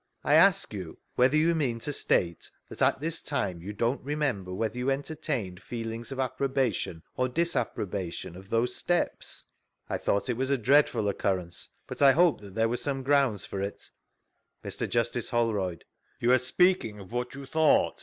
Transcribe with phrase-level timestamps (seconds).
[0.23, 4.51] I ask you whether you mean to state that at this time, you don't remember
[4.51, 9.45] whether you entertained feel ings of approbation or disapprobation of those steps?—
[9.91, 13.45] I thought it was a 'dreadful occurrence; but I hoped that there were some grounds
[13.45, 13.91] for it.
[14.63, 14.91] ■V Google STANLEY'S EVIDENCE 37 Mr.
[14.91, 15.83] Justice Holrovd:
[16.19, 17.99] You are spealdng of what you thought?